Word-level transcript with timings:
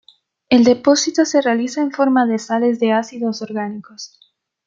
El 0.49 0.63
depósito 0.63 1.25
se 1.25 1.43
realiza 1.43 1.79
en 1.79 1.91
forma 1.91 2.25
de 2.25 2.39
sales 2.39 2.79
de 2.79 2.91
ácidos 2.91 3.43
orgánicos. 3.43 4.17